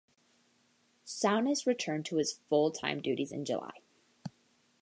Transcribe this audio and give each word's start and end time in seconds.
Souness 1.05 1.67
returned 1.67 2.07
to 2.07 2.15
his 2.15 2.39
full-time 2.49 3.01
duties 3.03 3.31
in 3.31 3.45
July. 3.45 3.81